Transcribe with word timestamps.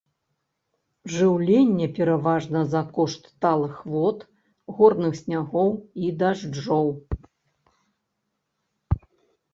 Жыўленне 1.15 1.87
пераважна 1.99 2.63
за 2.71 2.81
кошт 2.95 3.29
талых 3.45 3.75
вод 3.95 4.25
горных 4.79 5.13
снягоў 5.23 5.71
і 6.09 6.13
дажджоў. 6.25 6.91